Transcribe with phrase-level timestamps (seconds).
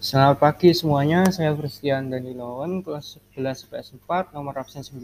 [0.00, 4.96] Selamat pagi semuanya, saya Christian Danilawan, kelas 11 PS4, nomor absen 9,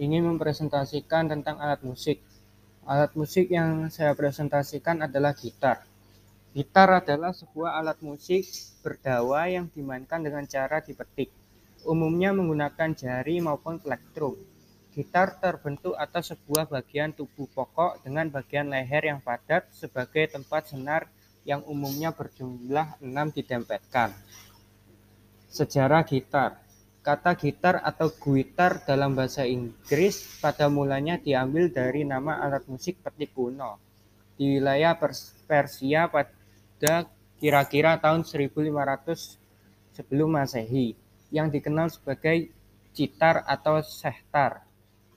[0.00, 2.24] ingin mempresentasikan tentang alat musik.
[2.88, 5.84] Alat musik yang saya presentasikan adalah gitar.
[6.56, 8.48] Gitar adalah sebuah alat musik
[8.80, 11.28] berdawa yang dimainkan dengan cara dipetik,
[11.84, 14.40] umumnya menggunakan jari maupun plektrum.
[14.96, 21.04] Gitar terbentuk atas sebuah bagian tubuh pokok dengan bagian leher yang padat sebagai tempat senar
[21.46, 24.10] yang umumnya berjumlah enam ditempelkan.
[25.46, 26.66] Sejarah gitar
[27.06, 33.30] Kata gitar atau guitar dalam bahasa Inggris pada mulanya diambil dari nama alat musik petik
[33.30, 33.78] kuno
[34.34, 34.98] di wilayah
[35.46, 37.06] Persia pada
[37.38, 39.38] kira-kira tahun 1500
[39.94, 40.98] sebelum Masehi
[41.30, 42.50] yang dikenal sebagai
[42.90, 44.65] citar atau sehtar.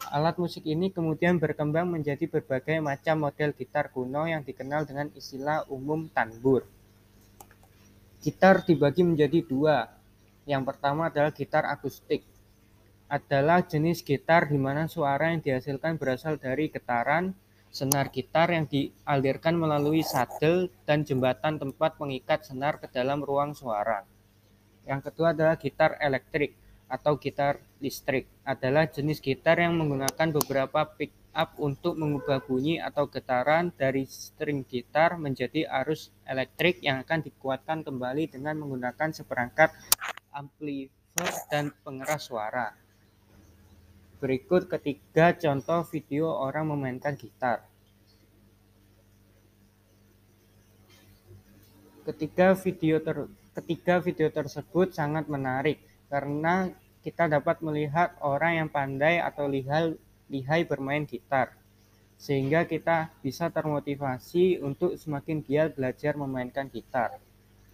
[0.07, 5.67] Alat musik ini kemudian berkembang menjadi berbagai macam model gitar kuno yang dikenal dengan istilah
[5.67, 6.63] umum tanbur.
[8.23, 9.91] Gitar dibagi menjadi dua.
[10.47, 12.23] Yang pertama adalah gitar akustik.
[13.11, 17.35] Adalah jenis gitar di mana suara yang dihasilkan berasal dari getaran
[17.69, 24.07] senar gitar yang dialirkan melalui sadel dan jembatan tempat pengikat senar ke dalam ruang suara.
[24.87, 26.57] Yang kedua adalah gitar elektrik
[26.89, 33.05] atau gitar listrik adalah jenis gitar yang menggunakan beberapa pick up untuk mengubah bunyi atau
[33.05, 39.69] getaran dari string gitar menjadi arus elektrik yang akan dikuatkan kembali dengan menggunakan seperangkat
[40.33, 40.89] amplifier
[41.53, 42.73] dan pengeras suara.
[44.19, 47.63] Berikut ketiga contoh video orang memainkan gitar.
[52.03, 59.23] Ketiga video ter, ketiga video tersebut sangat menarik karena kita dapat melihat orang yang pandai
[59.23, 59.95] atau lihai,
[60.27, 61.55] lihai bermain gitar,
[62.19, 67.15] sehingga kita bisa termotivasi untuk semakin giat belajar memainkan gitar.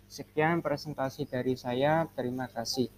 [0.06, 2.92] Sekian presentasi dari saya, terima kasih.